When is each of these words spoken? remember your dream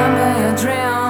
remember 0.00 0.40
your 0.40 0.56
dream 0.56 1.09